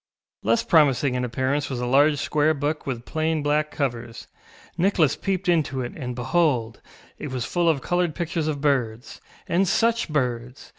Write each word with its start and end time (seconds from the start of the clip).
Less 0.41 0.63
promising 0.63 1.13
in 1.13 1.23
appearance 1.23 1.69
was 1.69 1.79
a 1.79 1.85
large 1.85 2.17
square 2.17 2.55
book 2.55 2.87
with 2.87 3.05
plain 3.05 3.43
black 3.43 3.69
covers; 3.69 4.27
Nicholas 4.75 5.15
peeped 5.15 5.47
into 5.47 5.81
it, 5.81 5.93
and, 5.95 6.15
behold, 6.15 6.81
it 7.19 7.29
was 7.29 7.45
full 7.45 7.69
of 7.69 7.81
coloured 7.83 8.15
pictures 8.15 8.47
of 8.47 8.61
birds. 8.61 9.21
And 9.47 9.67
such 9.67 10.09
birds! 10.09 10.69